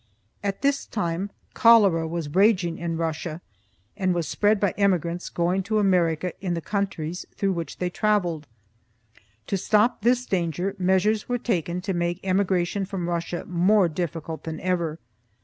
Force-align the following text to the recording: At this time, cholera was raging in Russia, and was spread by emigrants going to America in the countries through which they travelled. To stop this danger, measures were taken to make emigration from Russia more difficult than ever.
At 0.43 0.63
this 0.63 0.87
time, 0.87 1.29
cholera 1.53 2.07
was 2.07 2.33
raging 2.33 2.79
in 2.79 2.97
Russia, 2.97 3.39
and 3.95 4.15
was 4.15 4.27
spread 4.27 4.59
by 4.59 4.71
emigrants 4.71 5.29
going 5.29 5.61
to 5.61 5.77
America 5.77 6.33
in 6.43 6.55
the 6.55 6.59
countries 6.59 7.23
through 7.35 7.51
which 7.51 7.77
they 7.77 7.91
travelled. 7.91 8.47
To 9.45 9.57
stop 9.57 10.01
this 10.01 10.25
danger, 10.25 10.75
measures 10.79 11.29
were 11.29 11.37
taken 11.37 11.81
to 11.81 11.93
make 11.93 12.19
emigration 12.23 12.83
from 12.83 13.07
Russia 13.07 13.45
more 13.45 13.87
difficult 13.87 14.43
than 14.43 14.59
ever. 14.61 14.97